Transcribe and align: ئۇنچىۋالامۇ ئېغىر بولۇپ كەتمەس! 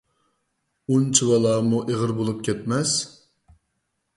ئۇنچىۋالامۇ 0.95 1.81
ئېغىر 1.91 2.15
بولۇپ 2.23 2.41
كەتمەس! 2.49 2.95